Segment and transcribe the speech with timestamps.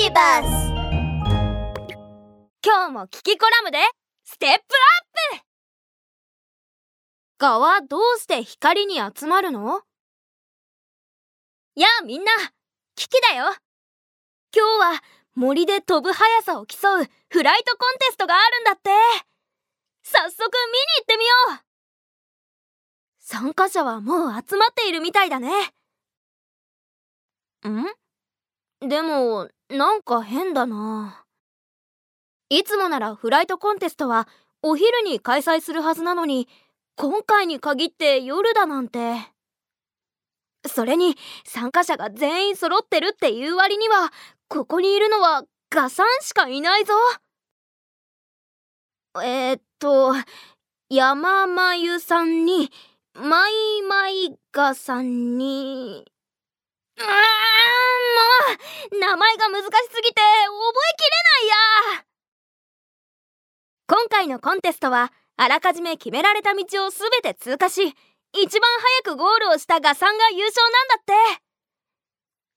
[0.00, 0.46] ビバス
[2.64, 3.78] 今日もキキコラムで
[4.22, 4.60] ステップアッ
[5.40, 5.44] プ。
[7.40, 9.80] 蛾はどうして光に集まるの？
[11.74, 12.30] やあみんな
[12.94, 13.46] キキだよ。
[14.54, 15.02] 今日は
[15.34, 18.90] 森で飛ぶ速さを競うフライトコンテストがあるんだって。
[20.04, 21.60] 早速見に行ってみよう。
[23.18, 25.50] 参加者はもう集まっているみたいだね。
[27.66, 27.84] ん？
[28.88, 31.24] でもなんか変だな。
[32.48, 34.26] いつもならフライトコンテストは
[34.62, 36.48] お昼に開催するはずなのに
[36.96, 39.16] 今回に限って夜だなんて。
[40.66, 44.12] それに参加者が全員揃ってるっていう割には
[44.48, 46.94] ここにいるのはガさんしかいないぞ。
[49.22, 50.14] えー、っと
[50.88, 52.70] 山まゆさんに
[53.14, 56.04] マイマイガさんに。
[56.96, 57.97] うー
[59.08, 62.04] 名前が難しすぎて覚えきれないや。
[63.88, 67.86] 今回のコンテストはあらかじめ決められた道を全て通過し
[68.34, 68.70] 一番
[69.04, 71.04] 早くゴールをしたガさんが優勝なんだっ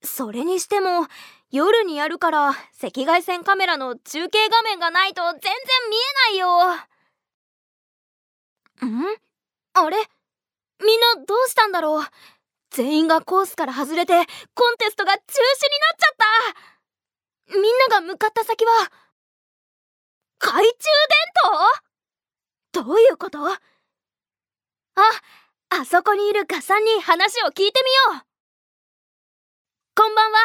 [0.01, 0.05] て。
[0.05, 1.07] それにしても
[1.51, 2.57] 夜にやるから赤
[3.05, 5.51] 外線カメラの中継画面がないと全然
[5.89, 5.99] 見え
[6.31, 6.75] ないよ。
[8.89, 9.17] ん？
[9.73, 9.97] あれ？
[10.83, 12.05] みんなどうしたんだろう？
[12.71, 15.43] 全員がコースから外れてコンテストが中止にな
[15.93, 16.15] っちゃっ
[17.53, 17.59] た。
[17.59, 18.71] みんなが向かった先は
[20.39, 20.73] 懐中電
[22.73, 22.85] 灯？
[22.85, 23.39] どういうこと？
[23.45, 23.57] あ、
[25.69, 28.25] あそこにいるガさんに話を聞いてみよう。
[29.93, 30.37] こんばんは。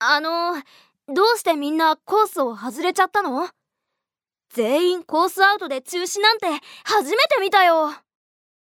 [0.00, 0.62] あの
[1.08, 3.48] どうしてみんなコースを外れちゃったの？
[4.50, 6.46] 全員コースアウトで中止なんて
[6.84, 7.88] 初めて見たよ。
[7.88, 7.94] あ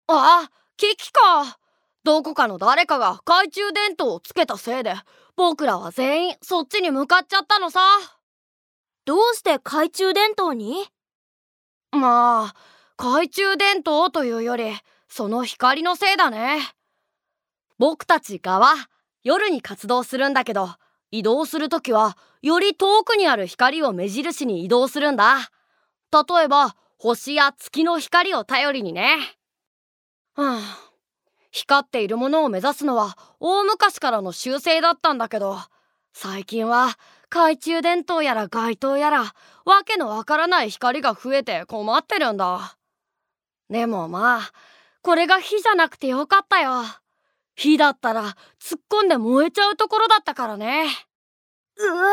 [0.07, 1.57] あキキか。
[2.05, 4.93] どこかの誰かが懐中電灯をつけたせいで
[5.35, 7.81] 僕らは全員そっちに向かっちゃったのさ。
[9.05, 10.85] どうして懐中電灯に？
[11.91, 12.55] まあ
[12.97, 14.65] 懐中電灯というより
[15.09, 16.59] その光のせいだね。
[17.79, 18.75] 僕たち側は
[19.23, 20.69] 夜に活動するんだけど
[21.09, 25.49] 移動するときはより遠くにある光を目印に移動するんだ。
[26.11, 29.17] 例えば星や月の光を頼りにね。
[30.35, 30.94] はあ
[31.55, 35.57] 光っているものを目指すのは大昔からの習性だったんだけど
[36.11, 36.89] 最近は
[37.29, 39.21] 懐中電灯やら街灯やら
[39.63, 42.75] わけのわからない光が増えて困ってるんだ。
[43.69, 44.51] でもまあ
[45.01, 46.83] これが火じゃなくてよかったよ。
[47.55, 50.87] 火だったら突っ込んで燃えちゃうところだったからね。
[51.77, 52.09] うわ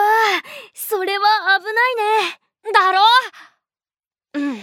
[0.73, 1.25] それは
[1.59, 2.41] 危ないね。
[2.73, 3.01] だろ
[4.35, 4.63] うん。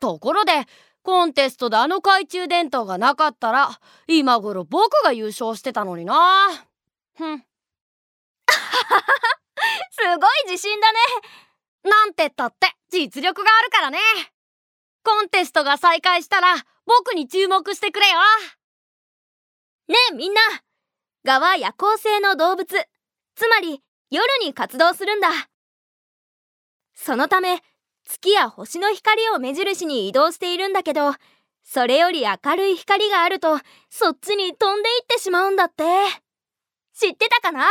[0.00, 0.66] ところで
[1.04, 3.78] コンテストであの懐中電灯がなかったら
[4.08, 6.14] 今頃僕が優勝してたのにな。
[7.14, 7.38] ふん。
[9.92, 10.98] すごい自信だね。
[11.84, 13.98] なんてったって実力があるからね。
[15.04, 16.54] コンテストが再開したら
[16.86, 18.14] 僕に注目してくれよ。
[19.88, 20.40] ねえみんな。
[21.22, 22.66] 蛾は夜行性の動物。
[23.34, 25.28] つまり夜に活動するんだ。
[26.94, 27.62] そのため
[28.04, 31.14] 月や星の光を目印に移動しているんだけど
[31.62, 33.58] それより明るい光があると
[33.90, 35.84] そっちに飛んでいってしまうんだって。
[36.94, 37.66] 知ってたかな？